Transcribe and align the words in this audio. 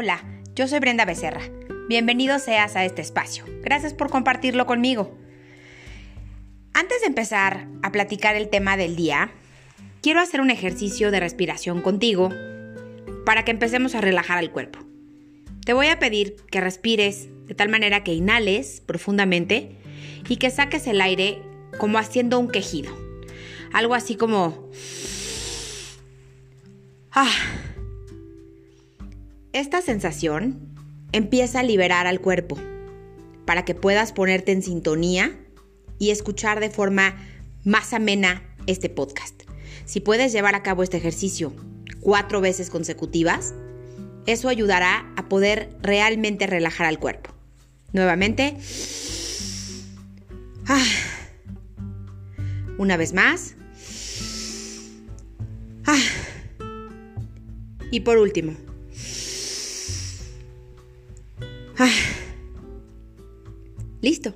Hola, 0.00 0.22
yo 0.54 0.68
soy 0.68 0.78
Brenda 0.78 1.04
Becerra. 1.04 1.40
Bienvenido 1.88 2.38
seas 2.38 2.76
a 2.76 2.84
este 2.84 3.02
espacio. 3.02 3.44
Gracias 3.62 3.94
por 3.94 4.10
compartirlo 4.10 4.64
conmigo. 4.64 5.18
Antes 6.72 7.00
de 7.00 7.08
empezar 7.08 7.66
a 7.82 7.90
platicar 7.90 8.36
el 8.36 8.48
tema 8.48 8.76
del 8.76 8.94
día, 8.94 9.32
quiero 10.00 10.20
hacer 10.20 10.40
un 10.40 10.52
ejercicio 10.52 11.10
de 11.10 11.18
respiración 11.18 11.82
contigo 11.82 12.30
para 13.26 13.44
que 13.44 13.50
empecemos 13.50 13.96
a 13.96 14.00
relajar 14.00 14.38
el 14.38 14.52
cuerpo. 14.52 14.78
Te 15.66 15.72
voy 15.72 15.88
a 15.88 15.98
pedir 15.98 16.36
que 16.48 16.60
respires 16.60 17.26
de 17.48 17.56
tal 17.56 17.68
manera 17.68 18.04
que 18.04 18.14
inhales 18.14 18.80
profundamente 18.86 19.78
y 20.28 20.36
que 20.36 20.50
saques 20.50 20.86
el 20.86 21.00
aire 21.00 21.42
como 21.76 21.98
haciendo 21.98 22.38
un 22.38 22.52
quejido. 22.52 22.96
Algo 23.72 23.96
así 23.96 24.14
como... 24.14 24.70
Ah. 27.10 27.32
Esta 29.54 29.80
sensación 29.80 30.58
empieza 31.12 31.60
a 31.60 31.62
liberar 31.62 32.06
al 32.06 32.20
cuerpo 32.20 32.58
para 33.46 33.64
que 33.64 33.74
puedas 33.74 34.12
ponerte 34.12 34.52
en 34.52 34.62
sintonía 34.62 35.38
y 35.98 36.10
escuchar 36.10 36.60
de 36.60 36.68
forma 36.68 37.16
más 37.64 37.94
amena 37.94 38.42
este 38.66 38.90
podcast. 38.90 39.44
Si 39.86 40.00
puedes 40.00 40.32
llevar 40.32 40.54
a 40.54 40.62
cabo 40.62 40.82
este 40.82 40.98
ejercicio 40.98 41.54
cuatro 42.00 42.42
veces 42.42 42.68
consecutivas, 42.68 43.54
eso 44.26 44.50
ayudará 44.50 45.10
a 45.16 45.30
poder 45.30 45.74
realmente 45.80 46.46
relajar 46.46 46.86
al 46.86 46.98
cuerpo. 46.98 47.30
Nuevamente. 47.94 48.54
Ah. 50.66 50.84
Una 52.76 52.98
vez 52.98 53.14
más. 53.14 53.54
Ah. 55.86 55.98
Y 57.90 58.00
por 58.00 58.18
último. 58.18 58.67
Ah. 61.78 61.90
Listo. 64.00 64.34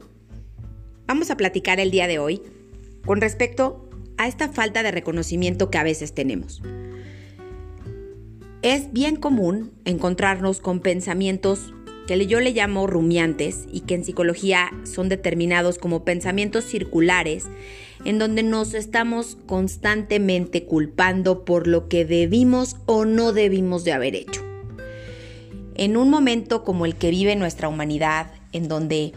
Vamos 1.07 1.31
a 1.31 1.37
platicar 1.37 1.81
el 1.81 1.91
día 1.91 2.07
de 2.07 2.21
hoy 2.21 2.41
con 3.05 3.21
respecto 3.21 3.91
a 4.17 4.29
esta 4.29 4.49
falta 4.49 4.84
de 4.84 4.93
reconocimiento 4.93 5.69
que 5.69 5.79
a 5.79 5.83
veces 5.83 6.15
tenemos. 6.15 6.62
Es 8.62 8.93
bien 8.93 9.17
común 9.17 9.73
encontrarnos 9.84 10.61
con 10.61 10.81
pensamientos 10.81 11.75
que 12.07 12.27
yo 12.27 12.39
le 12.39 12.53
llamo 12.53 12.87
rumiantes 12.87 13.67
y 13.73 13.81
que 13.81 13.95
en 13.95 14.05
psicología 14.05 14.71
son 14.84 15.09
determinados 15.09 15.79
como 15.79 16.05
pensamientos 16.05 16.65
circulares, 16.65 17.47
en 18.05 18.19
donde 18.19 18.45
nos 18.45 18.75
estamos 18.75 19.37
constantemente 19.47 20.65
culpando 20.65 21.45
por 21.45 21.67
lo 21.67 21.89
que 21.89 22.05
debimos 22.05 22.77
o 22.87 23.05
no 23.05 23.33
debimos 23.33 23.83
de 23.83 23.93
haber 23.93 24.15
hecho. 24.15 24.42
En 25.83 25.97
un 25.97 26.11
momento 26.11 26.62
como 26.62 26.86
el 26.86 26.94
que 26.94 27.11
vive 27.11 27.34
nuestra 27.34 27.66
humanidad, 27.66 28.28
en 28.52 28.69
donde 28.69 29.14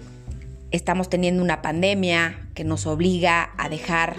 estamos 0.72 1.12
teniendo 1.12 1.44
una 1.44 1.62
pandemia 1.62 2.50
que 2.56 2.64
nos 2.64 2.88
obliga 2.88 3.52
a 3.60 3.70
dejar 3.70 4.18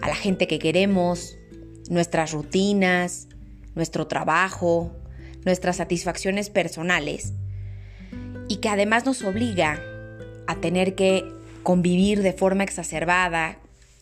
a 0.00 0.08
la 0.08 0.16
gente 0.16 0.48
que 0.48 0.58
queremos, 0.58 1.38
nuestras 1.88 2.32
rutinas, 2.32 3.28
nuestro 3.76 4.08
trabajo, 4.08 4.90
nuestras 5.44 5.76
satisfacciones 5.76 6.50
personales, 6.50 7.32
y 8.48 8.56
que 8.56 8.68
además 8.68 9.06
nos 9.06 9.22
obliga 9.22 9.80
a 10.48 10.56
tener 10.56 10.96
que 10.96 11.32
convivir 11.62 12.22
de 12.22 12.32
forma 12.32 12.64
exacerbada 12.64 13.58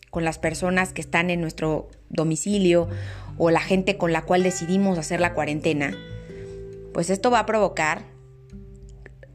con 0.09 0.25
las 0.25 0.39
personas 0.39 0.93
que 0.93 1.01
están 1.01 1.29
en 1.29 1.41
nuestro 1.41 1.89
domicilio 2.09 2.89
o 3.37 3.51
la 3.51 3.61
gente 3.61 3.97
con 3.97 4.13
la 4.13 4.23
cual 4.23 4.41
decidimos 4.41 4.97
hacer 4.97 5.19
la 5.19 5.35
cuarentena, 5.35 5.95
pues 6.93 7.09
esto 7.09 7.31
va 7.31 7.39
a 7.39 7.45
provocar 7.45 8.05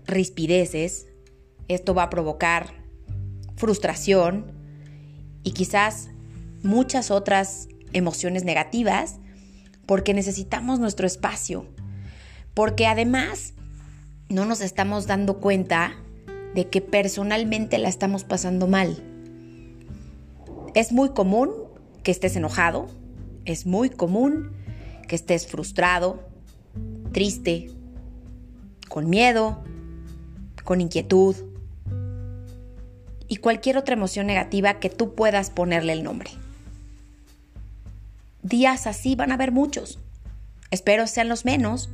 rispideces, 0.07 1.07
esto 1.69 1.95
va 1.95 2.05
a 2.05 2.11
provocar 2.11 2.75
frustración 3.57 4.53
y 5.43 5.53
quizás 5.53 6.11
muchas 6.63 7.11
otras 7.11 7.69
emociones 7.93 8.45
negativas 8.45 9.19
porque 9.87 10.15
necesitamos 10.15 10.81
nuestro 10.81 11.07
espacio, 11.07 11.67
porque 12.55 12.87
además 12.87 13.55
no 14.29 14.45
nos 14.45 14.61
estamos 14.61 15.07
dando 15.07 15.39
cuenta 15.41 15.95
de 16.55 16.69
que 16.69 16.81
personalmente 16.81 17.79
la 17.79 17.89
estamos 17.89 18.25
pasando 18.25 18.67
mal. 18.67 19.03
Es 20.75 20.93
muy 20.93 21.11
común 21.11 21.53
que 22.03 22.11
estés 22.11 22.37
enojado, 22.37 22.89
es 23.45 23.67
muy 23.67 23.91
común 23.91 24.53
que 25.07 25.17
estés 25.17 25.47
frustrado, 25.47 26.29
triste, 27.17 27.71
con 28.91 29.09
miedo, 29.09 29.65
con 30.65 30.83
inquietud 30.83 31.35
y 33.27 33.37
cualquier 33.37 33.79
otra 33.79 33.95
emoción 33.95 34.27
negativa 34.27 34.81
que 34.81 34.91
tú 34.91 35.15
puedas 35.15 35.49
ponerle 35.49 35.95
el 35.95 36.03
nombre. 36.03 36.29
Días 38.43 38.87
así 38.87 39.15
van 39.17 39.31
a 39.31 39.37
haber 39.37 39.51
muchos. 39.51 39.99
Espero 40.71 41.07
sean 41.07 41.31
los 41.31 41.47
menos 41.47 41.89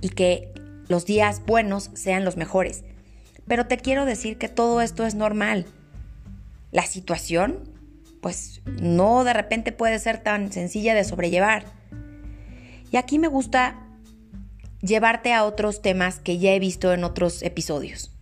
y 0.00 0.08
que 0.08 0.52
los 0.88 1.06
días 1.06 1.40
buenos 1.46 1.90
sean 1.94 2.24
los 2.24 2.36
mejores. 2.36 2.82
Pero 3.46 3.68
te 3.68 3.76
quiero 3.76 4.04
decir 4.04 4.38
que 4.38 4.48
todo 4.48 4.80
esto 4.80 5.06
es 5.06 5.14
normal. 5.14 5.66
La 6.72 6.84
situación, 6.84 7.60
pues 8.20 8.60
no 8.82 9.22
de 9.22 9.34
repente 9.34 9.70
puede 9.70 10.00
ser 10.00 10.18
tan 10.18 10.50
sencilla 10.50 10.94
de 10.94 11.04
sobrellevar. 11.04 11.64
Y 12.90 12.96
aquí 12.96 13.20
me 13.20 13.28
gusta 13.28 13.83
llevarte 14.84 15.32
a 15.32 15.44
otros 15.44 15.82
temas 15.82 16.18
que 16.18 16.38
ya 16.38 16.52
he 16.52 16.58
visto 16.58 16.92
en 16.92 17.04
otros 17.04 17.42
episodios. 17.42 18.12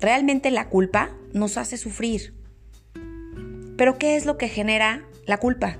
Realmente 0.00 0.50
la 0.50 0.68
culpa 0.68 1.10
nos 1.32 1.58
hace 1.58 1.76
sufrir. 1.76 2.34
Pero 3.76 3.98
¿qué 3.98 4.16
es 4.16 4.26
lo 4.26 4.38
que 4.38 4.48
genera 4.48 5.04
la 5.26 5.38
culpa? 5.38 5.78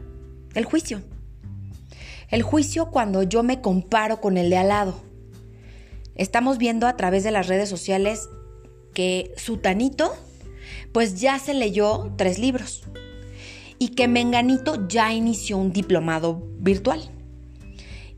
El 0.54 0.64
juicio. 0.64 1.02
El 2.28 2.42
juicio 2.42 2.90
cuando 2.90 3.22
yo 3.22 3.42
me 3.42 3.60
comparo 3.60 4.20
con 4.20 4.36
el 4.36 4.50
de 4.50 4.58
al 4.58 4.68
lado. 4.68 5.02
Estamos 6.14 6.58
viendo 6.58 6.86
a 6.86 6.96
través 6.96 7.24
de 7.24 7.30
las 7.30 7.48
redes 7.48 7.68
sociales 7.68 8.28
que 8.94 9.32
Sutanito 9.36 10.14
pues 10.92 11.20
ya 11.20 11.38
se 11.38 11.54
leyó 11.54 12.12
tres 12.16 12.38
libros 12.38 12.84
y 13.78 13.88
que 13.90 14.08
Menganito 14.08 14.86
ya 14.88 15.12
inició 15.12 15.56
un 15.56 15.72
diplomado 15.72 16.42
virtual 16.58 17.10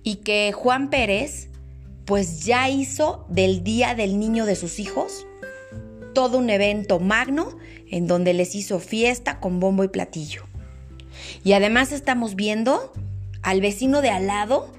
y 0.04 0.16
que 0.16 0.52
Juan 0.52 0.90
Pérez 0.90 1.48
pues 2.04 2.44
ya 2.44 2.68
hizo 2.68 3.26
del 3.28 3.64
Día 3.64 3.94
del 3.94 4.20
Niño 4.20 4.44
de 4.44 4.54
sus 4.54 4.78
hijos 4.78 5.26
todo 6.14 6.38
un 6.38 6.48
evento 6.48 7.00
magno 7.00 7.58
en 7.90 8.06
donde 8.06 8.32
les 8.34 8.54
hizo 8.54 8.78
fiesta 8.78 9.40
con 9.40 9.58
bombo 9.58 9.82
y 9.82 9.88
platillo. 9.88 10.44
Y 11.42 11.52
además 11.52 11.92
estamos 11.92 12.36
viendo 12.36 12.92
al 13.42 13.60
vecino 13.60 14.00
de 14.00 14.10
al 14.10 14.26
lado 14.26 14.72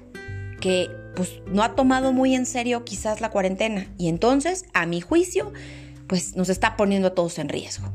que 0.60 0.90
pues 1.14 1.40
no 1.46 1.62
ha 1.62 1.74
tomado 1.74 2.12
muy 2.12 2.34
en 2.34 2.46
serio 2.46 2.84
quizás 2.84 3.20
la 3.20 3.30
cuarentena 3.30 3.86
y 3.96 4.08
entonces, 4.08 4.66
a 4.74 4.86
mi 4.86 5.00
juicio, 5.00 5.52
pues 6.06 6.36
nos 6.36 6.48
está 6.48 6.76
poniendo 6.76 7.08
a 7.08 7.14
todos 7.14 7.38
en 7.38 7.48
riesgo. 7.48 7.88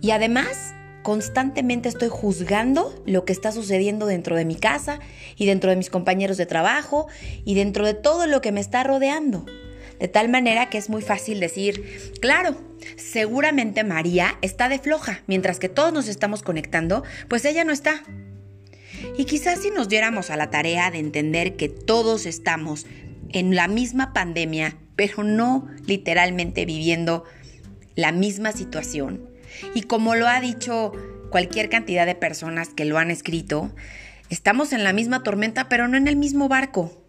Y 0.00 0.10
además, 0.10 0.74
constantemente 1.04 1.90
estoy 1.90 2.08
juzgando 2.08 3.00
lo 3.04 3.26
que 3.26 3.34
está 3.34 3.52
sucediendo 3.52 4.06
dentro 4.06 4.36
de 4.36 4.46
mi 4.46 4.56
casa 4.56 5.00
y 5.36 5.44
dentro 5.44 5.68
de 5.68 5.76
mis 5.76 5.90
compañeros 5.90 6.38
de 6.38 6.46
trabajo 6.46 7.08
y 7.44 7.54
dentro 7.54 7.86
de 7.86 7.92
todo 7.92 8.26
lo 8.26 8.40
que 8.40 8.52
me 8.52 8.60
está 8.60 8.82
rodeando. 8.82 9.44
De 10.00 10.08
tal 10.08 10.30
manera 10.30 10.70
que 10.70 10.78
es 10.78 10.88
muy 10.88 11.02
fácil 11.02 11.40
decir, 11.40 12.10
claro, 12.22 12.56
seguramente 12.96 13.84
María 13.84 14.38
está 14.40 14.70
de 14.70 14.78
floja, 14.78 15.22
mientras 15.26 15.58
que 15.58 15.68
todos 15.68 15.92
nos 15.92 16.08
estamos 16.08 16.42
conectando, 16.42 17.04
pues 17.28 17.44
ella 17.44 17.64
no 17.64 17.72
está. 17.72 18.02
Y 19.18 19.26
quizás 19.26 19.60
si 19.60 19.70
nos 19.70 19.90
diéramos 19.90 20.30
a 20.30 20.38
la 20.38 20.48
tarea 20.48 20.90
de 20.90 21.00
entender 21.00 21.56
que 21.56 21.68
todos 21.68 22.24
estamos 22.24 22.86
en 23.28 23.54
la 23.54 23.68
misma 23.68 24.14
pandemia, 24.14 24.78
pero 24.96 25.22
no 25.22 25.68
literalmente 25.86 26.64
viviendo 26.64 27.24
la 27.94 28.10
misma 28.10 28.52
situación, 28.52 29.33
y 29.74 29.82
como 29.82 30.14
lo 30.14 30.28
ha 30.28 30.40
dicho 30.40 30.92
cualquier 31.30 31.68
cantidad 31.68 32.06
de 32.06 32.14
personas 32.14 32.68
que 32.68 32.84
lo 32.84 32.98
han 32.98 33.10
escrito, 33.10 33.74
estamos 34.30 34.72
en 34.72 34.84
la 34.84 34.92
misma 34.92 35.22
tormenta, 35.22 35.68
pero 35.68 35.88
no 35.88 35.96
en 35.96 36.06
el 36.08 36.16
mismo 36.16 36.48
barco. 36.48 37.04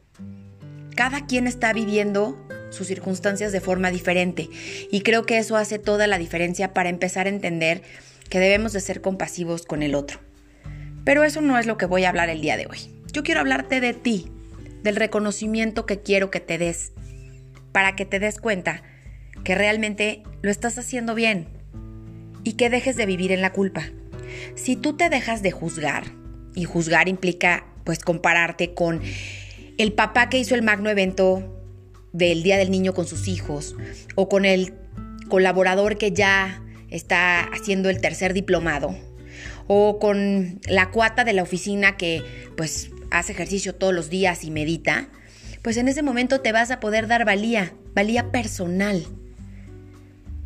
Cada 0.96 1.26
quien 1.28 1.46
está 1.46 1.74
viviendo 1.74 2.42
sus 2.72 2.88
circunstancias 2.88 3.52
de 3.52 3.62
forma 3.62 3.92
diferente 3.92 4.50
y 4.92 5.02
creo 5.02 5.26
que 5.26 5.38
eso 5.38 5.58
hace 5.58 5.80
toda 5.80 6.08
la 6.08 6.18
diferencia 6.18 6.74
para 6.74 6.90
empezar 6.90 7.28
a 7.28 7.30
entender 7.30 7.84
que 8.30 8.40
debemos 8.40 8.74
de 8.74 8.82
ser 8.82 9.02
compasivos 9.02 9.66
con 9.66 9.84
el 9.84 9.96
otro. 9.96 10.20
Pero 11.04 11.24
eso 11.24 11.42
no 11.42 11.60
es 11.60 11.68
lo 11.68 11.78
que 11.78 11.86
voy 11.86 12.06
a 12.06 12.10
hablar 12.10 12.30
el 12.30 12.42
día 12.42 12.58
de 12.58 12.66
hoy. 12.66 12.80
Yo 13.14 13.24
quiero 13.24 13.42
hablarte 13.42 13.80
de 13.80 13.94
ti, 13.94 14.32
del 14.82 14.96
reconocimiento 14.96 15.86
que 15.86 16.02
quiero 16.02 16.32
que 16.32 16.40
te 16.40 16.58
des, 16.58 16.94
para 17.72 17.96
que 17.96 18.06
te 18.06 18.20
des 18.20 18.40
cuenta 18.40 18.82
que 19.44 19.56
realmente 19.56 20.24
lo 20.42 20.50
estás 20.50 20.78
haciendo 20.78 21.14
bien 21.14 21.55
y 22.46 22.54
que 22.54 22.70
dejes 22.70 22.96
de 22.96 23.06
vivir 23.06 23.34
en 23.34 23.42
la 23.42 23.52
culpa. 23.52 23.90
Si 24.56 24.78
tú 24.78 24.96
te 24.96 25.10
dejas 25.10 25.42
de 25.42 25.52
juzgar, 25.52 26.06
y 26.56 26.64
juzgar 26.64 27.10
implica 27.10 27.66
pues 27.84 28.00
compararte 28.00 28.74
con 28.74 29.02
el 29.78 29.92
papá 29.92 30.30
que 30.30 30.40
hizo 30.40 30.56
el 30.56 30.62
magno 30.62 30.90
evento 30.90 31.52
del 32.14 32.44
Día 32.44 32.58
del 32.58 32.72
Niño 32.72 32.94
con 32.94 33.06
sus 33.06 33.28
hijos, 33.28 33.76
o 34.16 34.30
con 34.30 34.46
el 34.46 34.74
colaborador 35.28 35.98
que 35.98 36.14
ya 36.14 36.64
está 36.90 37.42
haciendo 37.42 37.90
el 37.90 38.00
tercer 38.00 38.34
diplomado, 38.34 38.96
o 39.68 40.00
con 40.00 40.62
la 40.70 40.92
cuata 40.92 41.26
de 41.26 41.34
la 41.34 41.44
oficina 41.44 41.98
que 41.98 42.24
pues 42.56 42.92
hace 43.12 43.34
ejercicio 43.34 43.76
todos 43.76 43.94
los 43.94 44.10
días 44.10 44.44
y 44.44 44.52
medita, 44.52 45.10
pues 45.62 45.78
en 45.78 45.88
ese 45.88 46.04
momento 46.04 46.42
te 46.42 46.52
vas 46.52 46.72
a 46.72 46.80
poder 46.80 47.08
dar 47.08 47.26
valía, 47.26 47.74
valía 47.94 48.32
personal. 48.32 49.06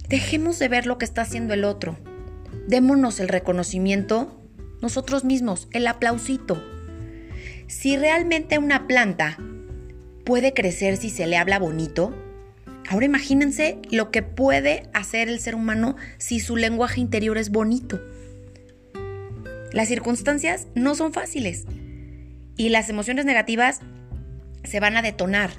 Dejemos 0.10 0.58
de 0.58 0.68
ver 0.68 0.88
lo 0.88 0.98
que 0.98 1.06
está 1.06 1.22
haciendo 1.22 1.54
el 1.54 1.64
otro. 1.64 1.96
Démonos 2.68 3.20
el 3.20 3.28
reconocimiento 3.30 4.36
nosotros 4.82 5.24
mismos, 5.24 5.68
el 5.72 5.86
aplausito. 5.86 6.64
Si 7.68 7.96
realmente 7.96 8.58
una 8.58 8.88
planta 8.88 9.38
puede 10.26 10.56
crecer 10.56 10.98
si 10.98 11.12
se 11.12 11.28
le 11.28 11.38
habla 11.38 11.60
bonito, 11.60 12.16
ahora 12.90 13.06
imagínense 13.06 13.78
lo 13.92 14.10
que 14.10 14.24
puede 14.24 14.90
hacer 14.94 15.30
el 15.30 15.40
ser 15.40 15.54
humano 15.54 15.96
si 16.18 16.40
su 16.40 16.56
lenguaje 16.56 17.02
interior 17.02 17.38
es 17.38 17.52
bonito. 17.52 18.02
Las 19.72 19.90
circunstancias 19.90 20.68
no 20.74 20.96
son 20.96 21.14
fáciles 21.14 21.66
y 22.58 22.70
las 22.70 22.90
emociones 22.90 23.26
negativas 23.26 23.82
se 24.64 24.80
van 24.80 24.98
a 24.98 25.04
detonar. 25.04 25.52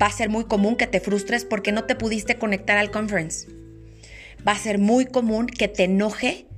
Va 0.00 0.06
a 0.06 0.12
ser 0.12 0.28
muy 0.28 0.44
común 0.44 0.76
que 0.76 0.86
te 0.86 1.00
frustres 1.00 1.44
porque 1.44 1.72
no 1.72 1.84
te 1.84 1.96
pudiste 1.96 2.38
conectar 2.38 2.78
al 2.78 2.90
conference. 2.90 3.48
Va 4.46 4.52
a 4.52 4.58
ser 4.58 4.78
muy 4.78 5.06
común 5.06 5.46
que 5.46 5.68
te 5.68 5.84
enoje 5.84 6.48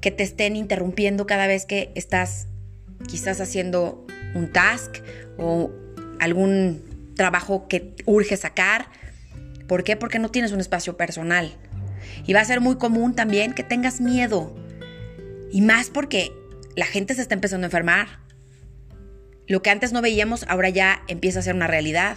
que 0.00 0.10
te 0.10 0.22
estén 0.22 0.56
interrumpiendo 0.56 1.26
cada 1.26 1.46
vez 1.46 1.66
que 1.66 1.92
estás 1.94 2.48
quizás 3.06 3.40
haciendo 3.40 4.06
un 4.34 4.50
task 4.52 4.96
o 5.36 5.70
algún 6.18 7.12
trabajo 7.16 7.68
que 7.68 7.94
urge 8.06 8.36
sacar. 8.36 8.86
¿Por 9.66 9.84
qué? 9.84 9.96
Porque 9.96 10.18
no 10.18 10.30
tienes 10.30 10.52
un 10.52 10.60
espacio 10.60 10.96
personal. 10.96 11.52
Y 12.26 12.32
va 12.32 12.40
a 12.40 12.44
ser 12.44 12.60
muy 12.60 12.76
común 12.76 13.14
también 13.14 13.52
que 13.52 13.62
tengas 13.62 14.00
miedo 14.00 14.54
y 15.52 15.60
más 15.60 15.90
porque 15.90 16.32
la 16.76 16.86
gente 16.86 17.14
se 17.14 17.22
está 17.22 17.34
empezando 17.34 17.66
a 17.66 17.68
enfermar. 17.68 18.20
Lo 19.46 19.62
que 19.62 19.70
antes 19.70 19.92
no 19.92 20.00
veíamos 20.00 20.44
ahora 20.48 20.70
ya 20.70 21.02
empieza 21.08 21.40
a 21.40 21.42
ser 21.42 21.54
una 21.54 21.66
realidad. 21.66 22.16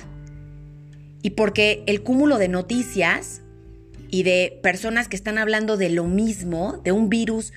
Y 1.24 1.32
porque 1.32 1.84
el 1.88 2.04
cúmulo 2.04 2.38
de 2.38 2.48
noticias 2.50 3.42
y 4.12 4.22
de 4.22 4.60
personas 4.62 5.08
que 5.08 5.16
están 5.16 5.40
hablando 5.40 5.76
de 5.76 5.90
lo 5.90 6.04
mismo, 6.04 6.80
de 6.84 6.92
un 6.92 7.10
virus 7.10 7.52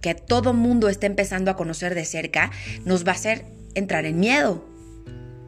que 0.00 0.14
todo 0.14 0.54
mundo 0.54 0.88
está 0.88 1.06
empezando 1.06 1.50
a 1.50 1.56
conocer 1.56 1.94
de 1.94 2.06
cerca, 2.06 2.50
nos 2.86 3.06
va 3.06 3.12
a 3.12 3.16
hacer 3.16 3.44
entrar 3.74 4.06
en 4.06 4.18
miedo. 4.18 4.66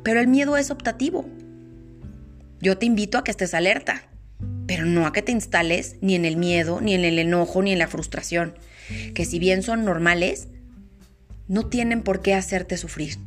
Pero 0.02 0.20
el 0.20 0.28
miedo 0.28 0.58
es 0.58 0.70
optativo. 0.70 1.26
Yo 2.60 2.76
te 2.76 2.84
invito 2.84 3.16
a 3.16 3.24
que 3.24 3.30
estés 3.30 3.54
alerta, 3.54 4.02
pero 4.66 4.84
no 4.84 5.06
a 5.06 5.14
que 5.14 5.22
te 5.22 5.32
instales 5.32 5.96
ni 6.02 6.14
en 6.16 6.26
el 6.26 6.36
miedo, 6.36 6.82
ni 6.82 6.92
en 6.92 7.06
el 7.06 7.18
enojo, 7.18 7.62
ni 7.62 7.72
en 7.72 7.78
la 7.78 7.88
frustración 7.88 8.52
que 9.14 9.24
si 9.24 9.38
bien 9.38 9.62
son 9.62 9.84
normales, 9.84 10.48
no 11.48 11.66
tienen 11.66 12.02
por 12.02 12.20
qué 12.20 12.34
hacerte 12.34 12.76
sufrir. 12.76 13.18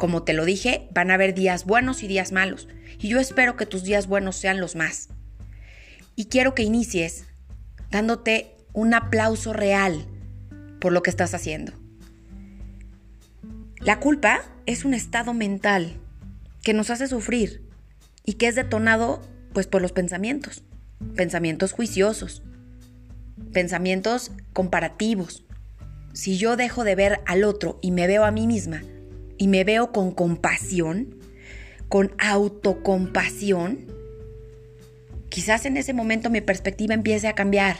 Como 0.00 0.22
te 0.22 0.32
lo 0.32 0.46
dije, 0.46 0.88
van 0.94 1.10
a 1.10 1.14
haber 1.14 1.34
días 1.34 1.66
buenos 1.66 2.02
y 2.02 2.08
días 2.08 2.32
malos, 2.32 2.68
y 2.98 3.08
yo 3.08 3.20
espero 3.20 3.58
que 3.58 3.66
tus 3.66 3.82
días 3.82 4.06
buenos 4.06 4.34
sean 4.34 4.58
los 4.58 4.74
más. 4.74 5.10
Y 6.16 6.24
quiero 6.30 6.54
que 6.54 6.62
inicies 6.62 7.26
dándote 7.90 8.56
un 8.72 8.94
aplauso 8.94 9.52
real 9.52 10.06
por 10.80 10.92
lo 10.92 11.02
que 11.02 11.10
estás 11.10 11.34
haciendo. 11.34 11.74
La 13.78 14.00
culpa 14.00 14.40
es 14.64 14.86
un 14.86 14.94
estado 14.94 15.34
mental 15.34 16.00
que 16.62 16.72
nos 16.72 16.88
hace 16.88 17.06
sufrir 17.06 17.68
y 18.24 18.34
que 18.34 18.48
es 18.48 18.54
detonado 18.54 19.20
pues 19.52 19.66
por 19.66 19.82
los 19.82 19.92
pensamientos, 19.92 20.62
pensamientos 21.14 21.72
juiciosos, 21.72 22.42
pensamientos 23.52 24.32
comparativos. 24.54 25.44
Si 26.14 26.38
yo 26.38 26.56
dejo 26.56 26.84
de 26.84 26.94
ver 26.94 27.20
al 27.26 27.44
otro 27.44 27.78
y 27.82 27.90
me 27.90 28.06
veo 28.06 28.24
a 28.24 28.30
mí 28.30 28.46
misma 28.46 28.80
y 29.40 29.48
me 29.48 29.64
veo 29.64 29.90
con 29.90 30.12
compasión, 30.12 31.16
con 31.88 32.12
autocompasión, 32.18 33.86
quizás 35.30 35.64
en 35.64 35.78
ese 35.78 35.94
momento 35.94 36.28
mi 36.28 36.42
perspectiva 36.42 36.92
empiece 36.92 37.26
a 37.26 37.34
cambiar. 37.34 37.78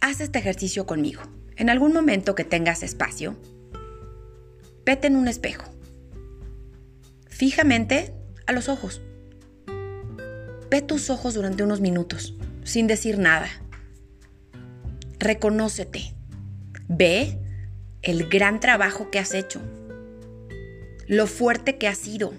Haz 0.00 0.20
este 0.20 0.40
ejercicio 0.40 0.84
conmigo. 0.84 1.22
En 1.54 1.70
algún 1.70 1.92
momento 1.92 2.34
que 2.34 2.42
tengas 2.42 2.82
espacio, 2.82 3.36
vete 4.84 5.06
en 5.06 5.14
un 5.14 5.28
espejo. 5.28 5.70
Fijamente 7.28 8.12
a 8.48 8.52
los 8.52 8.68
ojos. 8.68 9.00
Ve 10.70 10.82
tus 10.82 11.08
ojos 11.08 11.34
durante 11.34 11.62
unos 11.62 11.80
minutos, 11.80 12.34
sin 12.64 12.88
decir 12.88 13.16
nada 13.18 13.48
reconócete. 15.22 16.14
Ve 16.88 17.38
el 18.02 18.28
gran 18.28 18.60
trabajo 18.60 19.10
que 19.10 19.18
has 19.18 19.34
hecho, 19.34 19.60
lo 21.06 21.26
fuerte 21.26 21.78
que 21.78 21.88
has 21.88 21.98
sido, 21.98 22.34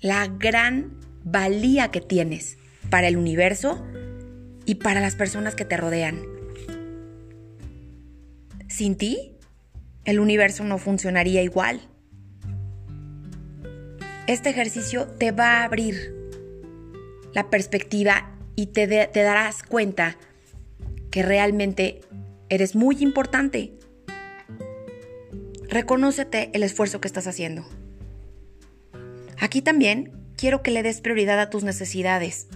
la 0.00 0.26
gran 0.26 0.92
valía 1.24 1.90
que 1.90 2.00
tienes 2.00 2.58
para 2.90 3.08
el 3.08 3.16
universo 3.16 3.84
y 4.64 4.76
para 4.76 5.00
las 5.00 5.14
personas 5.14 5.54
que 5.54 5.64
te 5.64 5.76
rodean. 5.76 6.20
Sin 8.68 8.96
ti, 8.96 9.36
el 10.04 10.18
universo 10.18 10.64
no 10.64 10.78
funcionaría 10.78 11.42
igual. 11.42 11.80
Este 14.26 14.50
ejercicio 14.50 15.06
te 15.06 15.30
va 15.30 15.60
a 15.60 15.64
abrir 15.64 16.14
la 17.34 17.50
perspectiva 17.50 18.30
y 18.56 18.66
te, 18.66 18.86
darás 18.86 19.62
cuenta 19.62 20.16
que 21.10 21.22
realmente 21.22 22.00
eres 22.48 22.74
muy 22.74 22.96
importante. 23.00 23.72
Reconócete 25.72 26.50
el 26.52 26.64
esfuerzo 26.64 27.00
que 27.00 27.08
estás 27.08 27.26
haciendo. 27.26 27.64
Aquí 29.40 29.62
también 29.62 30.12
quiero 30.36 30.62
que 30.62 30.70
le 30.70 30.82
des 30.82 31.00
prioridad 31.00 31.40
a 31.40 31.48
tus 31.48 31.64
necesidades. 31.64 32.46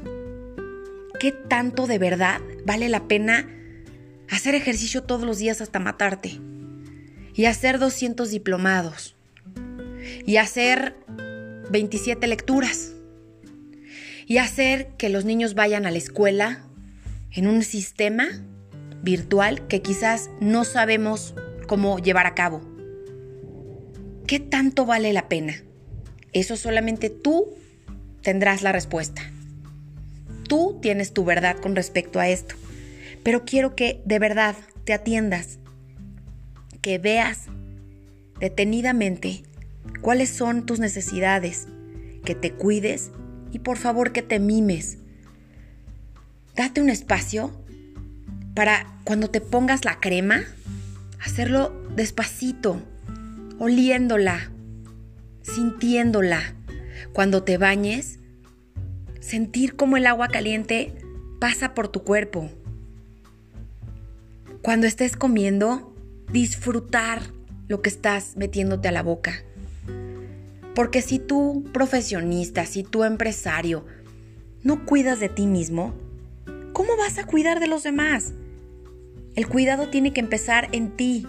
¿Qué 1.19 1.33
tanto 1.33 1.87
de 1.87 1.97
verdad 1.97 2.43
vale 2.67 2.91
la 2.91 3.09
pena 3.09 3.49
hacer 4.29 4.55
ejercicio 4.55 5.03
todos 5.03 5.23
los 5.23 5.39
días 5.39 5.63
hasta 5.63 5.79
matarte? 5.79 6.39
Y 7.33 7.47
hacer 7.47 7.79
200 7.79 8.31
diplomados. 8.31 9.17
Y 10.27 10.37
hacer 10.37 10.95
27 11.71 12.27
lecturas. 12.27 12.93
Y 14.27 14.37
hacer 14.37 14.89
que 14.99 15.09
los 15.09 15.25
niños 15.25 15.55
vayan 15.55 15.87
a 15.87 15.91
la 15.91 15.97
escuela 15.97 16.67
en 17.33 17.47
un 17.47 17.63
sistema 17.63 18.27
virtual 19.03 19.67
que 19.69 19.81
quizás 19.81 20.29
no 20.39 20.65
sabemos 20.65 21.35
cómo 21.67 21.99
llevar 21.99 22.27
a 22.27 22.35
cabo. 22.35 22.76
¿Qué 24.27 24.41
tanto 24.41 24.87
vale 24.87 25.13
la 25.13 25.29
pena? 25.29 25.63
Eso 26.33 26.57
solamente 26.57 27.11
tú 27.11 27.55
tendrás 28.23 28.63
la 28.63 28.73
respuesta. 28.73 29.23
Tú 30.49 30.79
tienes 30.83 31.13
tu 31.13 31.25
verdad 31.25 31.57
con 31.59 31.77
respecto 31.77 32.21
a 32.21 32.29
esto. 32.29 32.55
Pero 33.23 33.45
quiero 33.45 33.75
que 33.75 34.01
de 34.05 34.19
verdad 34.19 34.57
te 34.85 34.93
atiendas, 34.93 35.59
que 36.81 36.99
veas 36.99 37.43
detenidamente 38.39 39.43
cuáles 40.01 40.31
son 40.31 40.67
tus 40.67 40.79
necesidades, 40.79 41.67
que 42.25 42.35
te 42.35 42.53
cuides 42.53 43.11
y 43.53 43.61
por 43.61 43.79
favor 43.79 44.13
que 44.13 44.23
te 44.23 44.39
mimes 44.39 44.99
date 46.57 46.81
un 46.81 46.89
espacio 46.89 47.53
para 48.55 48.87
cuando 49.05 49.29
te 49.29 49.41
pongas 49.41 49.85
la 49.85 50.01
crema, 50.01 50.43
hacerlo 51.21 51.71
despacito, 51.95 52.81
oliéndola, 53.59 54.51
sintiéndola. 55.43 56.55
Cuando 57.13 57.43
te 57.43 57.59
bañes, 57.59 58.19
sentir 59.21 59.77
cómo 59.77 59.97
el 59.97 60.07
agua 60.07 60.29
caliente 60.29 60.95
pasa 61.41 61.75
por 61.75 61.89
tu 61.89 62.03
cuerpo. 62.03 62.51
Cuando 64.63 64.87
estés 64.87 65.17
comiendo, 65.17 65.95
disfrutar 66.33 67.23
lo 67.69 67.83
que 67.83 67.89
estás 67.89 68.37
metiéndote 68.37 68.89
a 68.89 68.93
la 68.93 69.03
boca. 69.03 69.43
Porque 70.75 71.03
si 71.03 71.19
tú 71.19 71.65
profesionista, 71.73 72.67
si 72.67 72.83
tú 72.83 73.05
empresario, 73.05 73.87
no 74.63 74.85
cuidas 74.85 75.21
de 75.21 75.29
ti 75.29 75.47
mismo, 75.47 75.95
¿cómo 76.73 76.97
vas 76.97 77.19
a 77.19 77.25
cuidar 77.25 77.61
de 77.61 77.67
los 77.67 77.83
demás? 77.83 78.33
El 79.35 79.49
cuidado 79.49 79.89
tiene 79.89 80.13
que 80.13 80.21
empezar 80.21 80.69
en 80.73 80.97
ti. 80.97 81.27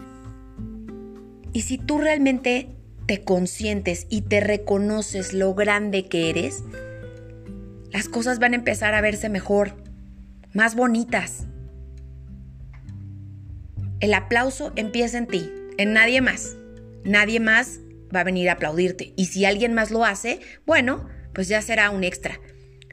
Y 1.58 1.62
si 1.62 1.80
tú 1.80 1.98
realmente 1.98 2.68
te 3.08 3.24
consientes 3.24 4.06
y 4.12 4.22
te 4.22 4.42
reconoces 4.42 5.34
lo 5.34 5.56
grande 5.56 6.06
que 6.06 6.30
eres, 6.30 6.64
las 7.92 8.08
cosas 8.10 8.38
van 8.38 8.54
a 8.54 8.58
empezar 8.58 8.94
a 8.94 9.02
verse 9.02 9.28
mejor, 9.28 9.74
más 10.54 10.76
bonitas. 10.76 11.48
El 14.02 14.14
aplauso 14.14 14.72
empieza 14.76 15.18
en 15.18 15.26
ti, 15.26 15.50
en 15.80 15.94
nadie 15.94 16.22
más. 16.22 16.58
nadie 17.04 17.40
más 17.40 17.80
va 18.16 18.20
a 18.20 18.24
venir 18.24 18.50
a 18.50 18.54
aplaudirte. 18.54 19.14
Y 19.16 19.26
si 19.26 19.44
alguien 19.44 19.74
más 19.74 19.90
lo 19.90 20.06
hace, 20.06 20.40
bueno, 20.68 21.10
pues 21.34 21.48
ya 21.48 21.64
será 21.64 21.90
un 21.90 22.04
extra. 22.04 22.40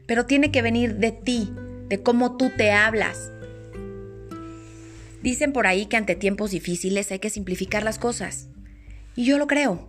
Pero 0.07 0.25
tiene 0.25 0.51
que 0.51 0.63
venir 0.63 0.97
de 0.97 1.13
ti, 1.13 1.53
de 1.91 2.03
cómo 2.03 2.39
tú 2.39 2.51
te 2.57 2.73
hablas. 2.73 3.31
Dicen 5.25 5.55
por 5.55 5.67
ahí 5.67 5.87
que 5.87 5.97
ante 5.97 6.17
tiempos 6.17 6.51
difíciles 6.51 7.11
hay 7.11 7.19
que 7.19 7.31
simplificar 7.31 7.83
las 7.83 7.99
cosas. 7.99 8.51
Y 9.17 9.25
yo 9.25 9.39
lo 9.39 9.47
creo. 9.47 9.89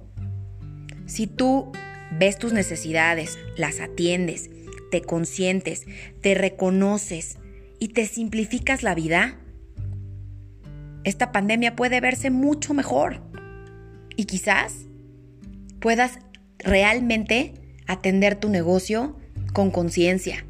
Si 1.08 1.28
tú 1.28 1.74
ves 2.18 2.40
tus 2.40 2.54
necesidades, 2.54 3.38
las 3.58 3.82
atiendes, 3.82 4.50
te 4.92 5.02
consientes, 5.02 5.88
te 6.22 6.36
reconoces 6.36 7.38
y 7.80 7.90
te 7.90 8.06
simplificas 8.06 8.82
la 8.82 8.96
vida, 8.96 9.38
esta 11.04 11.34
pandemia 11.34 11.76
puede 11.76 12.00
verse 12.00 12.30
mucho 12.30 12.74
mejor. 12.74 13.22
Y 14.16 14.24
quizás 14.24 14.86
puedas 15.82 16.20
realmente 16.60 17.56
atender 17.88 18.36
tu 18.36 18.48
negocio 18.48 19.18
con 19.52 19.70
conciencia, 19.70 20.46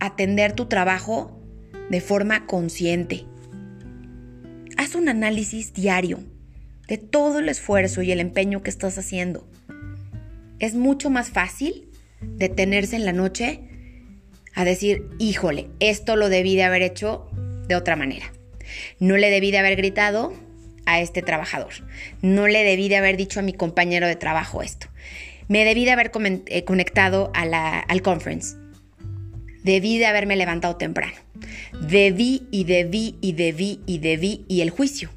atender 0.00 0.52
tu 0.52 0.66
trabajo 0.66 1.40
de 1.88 2.02
forma 2.02 2.44
consciente. 2.44 3.24
Haz 4.92 4.96
un 4.96 5.08
análisis 5.08 5.72
diario 5.72 6.18
de 6.86 6.98
todo 6.98 7.38
el 7.38 7.48
esfuerzo 7.48 8.02
y 8.02 8.12
el 8.12 8.20
empeño 8.20 8.62
que 8.62 8.68
estás 8.68 8.98
haciendo. 8.98 9.48
Es 10.58 10.74
mucho 10.74 11.08
más 11.08 11.30
fácil 11.30 11.88
detenerse 12.20 12.96
en 12.96 13.06
la 13.06 13.14
noche 13.14 13.60
a 14.54 14.66
decir, 14.66 15.08
híjole, 15.18 15.70
esto 15.80 16.14
lo 16.14 16.28
debí 16.28 16.56
de 16.56 16.64
haber 16.64 16.82
hecho 16.82 17.26
de 17.68 17.74
otra 17.74 17.96
manera. 17.96 18.34
No 18.98 19.16
le 19.16 19.30
debí 19.30 19.50
de 19.50 19.60
haber 19.60 19.76
gritado 19.76 20.34
a 20.84 21.00
este 21.00 21.22
trabajador. 21.22 21.72
No 22.20 22.46
le 22.46 22.62
debí 22.62 22.90
de 22.90 22.98
haber 22.98 23.16
dicho 23.16 23.40
a 23.40 23.42
mi 23.42 23.54
compañero 23.54 24.06
de 24.06 24.16
trabajo 24.16 24.60
esto. 24.60 24.88
Me 25.48 25.64
debí 25.64 25.86
de 25.86 25.92
haber 25.92 26.12
eh, 26.48 26.64
conectado 26.64 27.30
a 27.32 27.46
la, 27.46 27.80
al 27.80 28.02
conference. 28.02 28.56
Debí 29.62 29.98
de 29.98 30.06
haberme 30.06 30.36
levantado 30.36 30.76
temprano. 30.76 31.16
Debí 31.80 32.46
y 32.50 32.64
debí 32.64 33.16
y 33.20 33.32
debí 33.32 33.80
y 33.86 33.98
debí 33.98 34.44
y 34.48 34.60
el 34.60 34.70
juicio. 34.70 35.10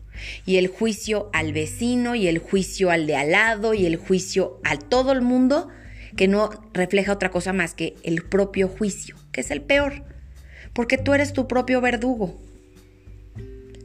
Y 0.46 0.58
el 0.58 0.68
juicio 0.68 1.30
al 1.34 1.54
vecino 1.54 2.16
y 2.16 2.28
el 2.28 2.40
juicio 2.40 2.90
al 2.90 3.06
de 3.08 3.16
al 3.16 3.32
lado 3.32 3.74
y 3.74 3.86
el 3.86 3.98
juicio 3.98 4.60
a 4.64 4.78
todo 4.78 5.12
el 5.12 5.22
mundo 5.22 5.70
que 6.16 6.28
no 6.28 6.50
refleja 6.74 7.12
otra 7.12 7.30
cosa 7.30 7.54
más 7.54 7.74
que 7.74 7.96
el 8.04 8.24
propio 8.24 8.68
juicio, 8.68 9.16
que 9.32 9.42
es 9.42 9.52
el 9.52 9.62
peor. 9.62 10.04
Porque 10.74 10.98
tú 10.98 11.14
eres 11.14 11.34
tu 11.34 11.48
propio 11.48 11.82
verdugo. 11.82 12.40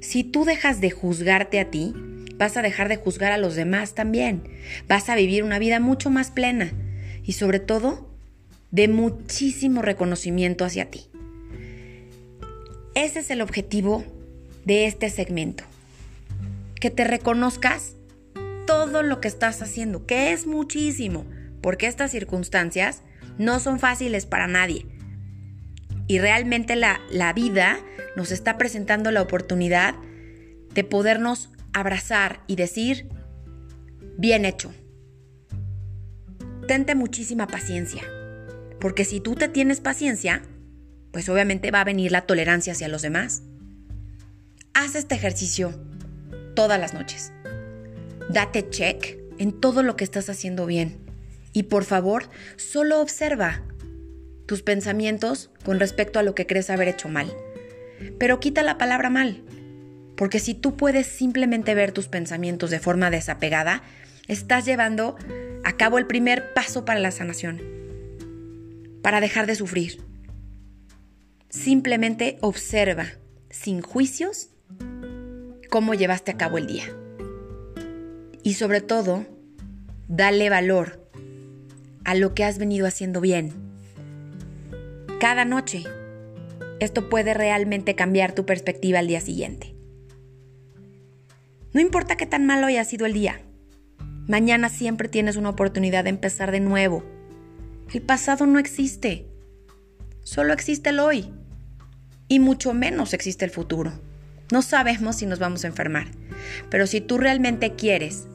Si 0.00 0.24
tú 0.24 0.44
dejas 0.44 0.80
de 0.80 0.90
juzgarte 0.90 1.60
a 1.60 1.70
ti, 1.70 1.92
vas 2.36 2.56
a 2.56 2.62
dejar 2.62 2.88
de 2.88 2.96
juzgar 2.96 3.32
a 3.32 3.38
los 3.38 3.54
demás 3.54 3.94
también. 3.94 4.42
Vas 4.88 5.08
a 5.08 5.14
vivir 5.14 5.42
una 5.44 5.58
vida 5.58 5.80
mucho 5.80 6.10
más 6.10 6.30
plena 6.30 6.72
y 7.24 7.32
sobre 7.32 7.60
todo 7.60 8.09
de 8.70 8.88
muchísimo 8.88 9.82
reconocimiento 9.82 10.64
hacia 10.64 10.90
ti. 10.90 11.06
Ese 12.94 13.20
es 13.20 13.30
el 13.30 13.40
objetivo 13.40 14.04
de 14.64 14.86
este 14.86 15.10
segmento. 15.10 15.64
Que 16.80 16.90
te 16.90 17.04
reconozcas 17.04 17.96
todo 18.66 19.02
lo 19.02 19.20
que 19.20 19.28
estás 19.28 19.62
haciendo, 19.62 20.06
que 20.06 20.32
es 20.32 20.46
muchísimo, 20.46 21.24
porque 21.60 21.86
estas 21.86 22.10
circunstancias 22.10 23.02
no 23.38 23.58
son 23.60 23.78
fáciles 23.78 24.26
para 24.26 24.46
nadie. 24.46 24.86
Y 26.06 26.18
realmente 26.18 26.76
la, 26.76 27.00
la 27.10 27.32
vida 27.32 27.78
nos 28.16 28.32
está 28.32 28.58
presentando 28.58 29.10
la 29.10 29.22
oportunidad 29.22 29.94
de 30.74 30.84
podernos 30.84 31.50
abrazar 31.72 32.42
y 32.46 32.56
decir, 32.56 33.08
bien 34.16 34.44
hecho. 34.44 34.72
Tente 36.66 36.94
muchísima 36.94 37.46
paciencia, 37.46 38.02
porque 38.80 39.04
si 39.04 39.20
tú 39.20 39.34
te 39.34 39.48
tienes 39.48 39.80
paciencia, 39.80 40.42
pues 41.12 41.28
obviamente 41.28 41.70
va 41.70 41.82
a 41.82 41.84
venir 41.84 42.12
la 42.12 42.22
tolerancia 42.22 42.72
hacia 42.72 42.88
los 42.88 43.02
demás. 43.02 43.42
Haz 44.74 44.94
este 44.94 45.14
ejercicio 45.14 45.78
todas 46.54 46.80
las 46.80 46.94
noches. 46.94 47.32
Date 48.30 48.70
check 48.70 49.18
en 49.38 49.60
todo 49.60 49.82
lo 49.82 49.96
que 49.96 50.04
estás 50.04 50.28
haciendo 50.28 50.66
bien. 50.66 50.98
Y 51.52 51.64
por 51.64 51.84
favor, 51.84 52.28
solo 52.56 53.00
observa 53.00 53.62
tus 54.46 54.62
pensamientos 54.62 55.50
con 55.64 55.80
respecto 55.80 56.18
a 56.18 56.22
lo 56.22 56.34
que 56.34 56.46
crees 56.46 56.70
haber 56.70 56.88
hecho 56.88 57.08
mal. 57.08 57.32
Pero 58.18 58.40
quita 58.40 58.62
la 58.62 58.78
palabra 58.78 59.10
mal, 59.10 59.42
porque 60.16 60.38
si 60.38 60.54
tú 60.54 60.76
puedes 60.76 61.06
simplemente 61.06 61.74
ver 61.74 61.92
tus 61.92 62.08
pensamientos 62.08 62.70
de 62.70 62.78
forma 62.78 63.10
desapegada, 63.10 63.82
estás 64.28 64.64
llevando 64.64 65.16
a 65.64 65.76
cabo 65.76 65.98
el 65.98 66.06
primer 66.06 66.52
paso 66.54 66.84
para 66.84 67.00
la 67.00 67.10
sanación, 67.10 67.60
para 69.02 69.20
dejar 69.20 69.46
de 69.46 69.54
sufrir. 69.54 70.02
Simplemente 71.48 72.38
observa, 72.40 73.06
sin 73.50 73.80
juicios, 73.82 74.50
cómo 75.70 75.94
llevaste 75.94 76.30
a 76.30 76.36
cabo 76.36 76.58
el 76.58 76.66
día. 76.66 76.84
Y 78.42 78.54
sobre 78.54 78.80
todo, 78.80 79.26
dale 80.08 80.50
valor 80.50 81.08
a 82.04 82.14
lo 82.14 82.34
que 82.34 82.44
has 82.44 82.58
venido 82.58 82.86
haciendo 82.86 83.20
bien. 83.20 83.52
Cada 85.20 85.44
noche 85.44 85.84
esto 86.80 87.10
puede 87.10 87.34
realmente 87.34 87.94
cambiar 87.94 88.32
tu 88.32 88.46
perspectiva 88.46 88.98
al 88.98 89.06
día 89.06 89.20
siguiente. 89.20 89.74
No 91.72 91.80
importa 91.80 92.16
qué 92.16 92.26
tan 92.26 92.46
malo 92.46 92.66
haya 92.66 92.84
sido 92.84 93.06
el 93.06 93.12
día, 93.12 93.40
mañana 94.26 94.70
siempre 94.70 95.08
tienes 95.08 95.36
una 95.36 95.50
oportunidad 95.50 96.04
de 96.04 96.10
empezar 96.10 96.50
de 96.50 96.60
nuevo. 96.60 97.04
El 97.92 98.02
pasado 98.02 98.46
no 98.46 98.60
existe, 98.60 99.26
solo 100.22 100.52
existe 100.52 100.90
el 100.90 101.00
hoy 101.00 101.32
y 102.28 102.38
mucho 102.38 102.72
menos 102.72 103.14
existe 103.14 103.44
el 103.44 103.50
futuro. 103.50 103.92
No 104.52 104.62
sabemos 104.62 105.16
si 105.16 105.26
nos 105.26 105.40
vamos 105.40 105.64
a 105.64 105.66
enfermar, 105.66 106.06
pero 106.70 106.86
si 106.86 107.00
tú 107.00 107.18
realmente 107.18 107.74
quieres 107.74 108.28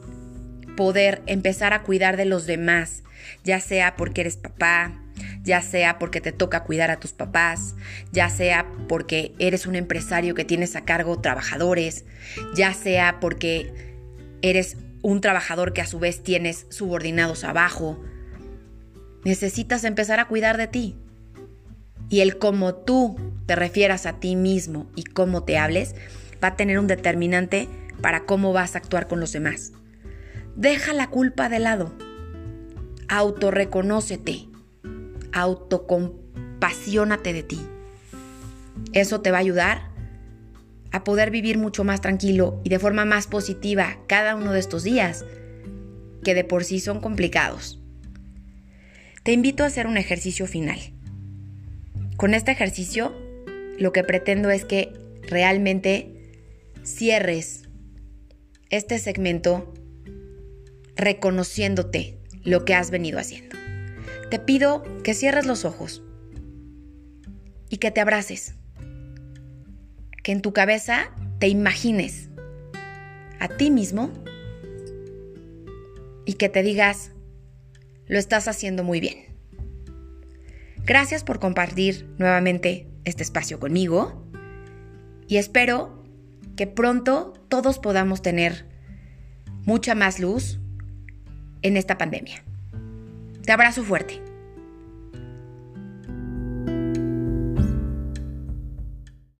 poder 0.76 1.22
empezar 1.26 1.72
a 1.72 1.84
cuidar 1.84 2.18
de 2.18 2.26
los 2.26 2.46
demás, 2.46 3.04
ya 3.46 3.62
sea 3.62 3.96
porque 3.96 4.22
eres 4.22 4.36
papá, 4.36 4.92
ya 5.42 5.62
sea 5.62 6.00
porque 6.00 6.20
te 6.20 6.34
toca 6.34 6.64
cuidar 6.64 6.92
a 6.92 7.00
tus 7.00 7.14
papás, 7.14 7.76
ya 8.12 8.30
sea 8.30 8.68
porque 8.90 9.34
eres 9.40 9.68
un 9.68 9.76
empresario 9.76 10.36
que 10.36 10.44
tienes 10.44 10.76
a 10.76 10.84
cargo 10.84 11.22
trabajadores, 11.22 12.04
ya 12.58 12.74
sea 12.74 13.22
porque 13.22 13.96
eres 14.42 14.76
un 15.02 15.22
trabajador 15.22 15.72
que 15.72 15.80
a 15.80 15.88
su 15.88 16.00
vez 16.00 16.24
tienes 16.24 16.66
subordinados 16.70 17.46
abajo. 17.46 18.04
Necesitas 19.26 19.84
empezar 19.84 20.22
a 20.22 20.28
cuidar 20.30 20.56
de 20.56 20.68
ti. 20.68 20.96
Y 22.08 22.22
el 22.22 22.38
cómo 22.38 22.76
tú 22.76 23.18
te 23.46 23.56
refieras 23.56 24.06
a 24.06 24.20
ti 24.20 24.38
mismo 24.38 24.88
y 24.96 25.04
cómo 25.04 25.44
te 25.44 25.58
hables 25.58 25.96
va 26.42 26.50
a 26.50 26.56
tener 26.56 26.80
un 26.80 26.88
determinante 26.88 27.68
para 28.02 28.26
cómo 28.26 28.54
vas 28.54 28.76
a 28.76 28.78
actuar 28.78 29.08
con 29.08 29.20
los 29.20 29.34
demás. 29.34 29.74
Deja 30.56 30.94
la 30.94 31.10
culpa 31.10 31.50
de 31.50 31.60
lado. 31.60 31.94
Autorreconócete 33.10 34.48
autocompasiónate 35.36 37.34
de 37.34 37.44
ti. 37.44 37.60
Eso 38.94 39.22
te 39.22 39.30
va 39.32 39.38
a 39.38 39.42
ayudar 39.42 39.92
a 40.92 41.04
poder 41.04 41.30
vivir 41.30 41.58
mucho 41.60 41.84
más 41.84 42.00
tranquilo 42.02 42.62
y 42.64 42.70
de 42.70 42.80
forma 42.80 43.06
más 43.06 43.28
positiva 43.28 43.98
cada 44.08 44.36
uno 44.36 44.54
de 44.54 44.60
estos 44.60 44.84
días, 44.84 45.26
que 46.24 46.34
de 46.34 46.46
por 46.46 46.64
sí 46.64 46.80
son 46.80 47.02
complicados. 47.02 47.82
Te 49.26 49.34
invito 49.34 49.64
a 49.64 49.68
hacer 49.68 49.88
un 49.88 49.98
ejercicio 49.98 50.48
final. 50.48 50.80
Con 52.16 52.34
este 52.34 52.54
ejercicio, 52.54 53.14
lo 53.78 53.92
que 53.92 54.06
pretendo 54.06 54.50
es 54.50 54.64
que 54.64 54.94
realmente 55.24 56.32
cierres 56.86 57.64
este 58.70 59.00
segmento 59.00 59.74
reconociéndote 60.96 62.18
lo 62.46 62.64
que 62.64 62.74
has 62.74 62.90
venido 62.90 63.20
haciendo 63.20 63.56
te 64.30 64.40
pido 64.40 64.84
que 65.04 65.14
cierres 65.14 65.46
los 65.46 65.66
ojos 65.66 66.04
y 67.70 67.78
que 67.78 67.92
te 67.92 68.02
abraces. 68.02 68.56
Que 70.24 70.32
en 70.32 70.42
tu 70.42 70.54
cabeza 70.54 71.12
te 71.40 71.48
imagines 71.48 72.30
a 73.40 73.48
ti 73.48 73.70
mismo 73.70 74.12
y 76.26 76.34
que 76.34 76.50
te 76.50 76.64
digas, 76.64 77.12
lo 78.08 78.20
estás 78.20 78.48
haciendo 78.48 78.84
muy 78.84 79.00
bien. 79.00 79.36
Gracias 80.84 81.24
por 81.24 81.40
compartir 81.40 82.08
nuevamente 82.18 82.88
este 83.06 83.24
espacio 83.24 83.60
conmigo 83.60 84.24
y 85.28 85.38
espero 85.38 86.04
que 86.56 86.68
pronto 86.68 87.34
todos 87.50 87.80
podamos 87.80 88.22
tener 88.22 88.68
mucha 89.66 89.96
más 89.96 90.20
luz 90.20 90.60
en 91.64 91.78
esta 91.78 91.98
pandemia. 91.98 92.44
Te 93.44 93.52
abrazo 93.52 93.84
fuerte. 93.84 94.25